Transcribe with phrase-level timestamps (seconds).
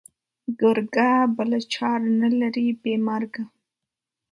[0.59, 1.11] گرگه!
[1.37, 3.43] بله چاره نه لري بې مرگه.